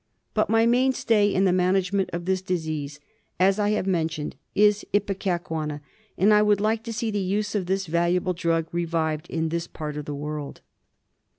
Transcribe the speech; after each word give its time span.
But 0.33 0.49
my 0.49 0.65
mainstay 0.65 1.31
in 1.31 1.45
the 1.45 1.53
management 1.53 2.09
of 2.11 2.25
this 2.25 2.41
disease, 2.41 2.99
as 3.39 3.59
I 3.59 3.69
have 3.73 3.85
mentioned, 3.85 4.35
is 4.55 4.83
Ipecacuanha, 4.95 5.79
and 6.17 6.33
I 6.33 6.41
would 6.41 6.59
like 6.59 6.81
to 6.85 6.91
see 6.93 7.11
the 7.11 7.19
use 7.19 7.53
of 7.53 7.67
this 7.67 7.85
valuable 7.85 8.33
drug 8.33 8.65
revived 8.71 9.29
in 9.29 9.49
this 9.49 9.67
part 9.67 9.97
of 9.97 10.05
the 10.05 10.15
world. 10.15 10.61